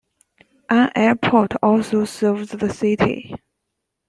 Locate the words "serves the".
2.05-2.73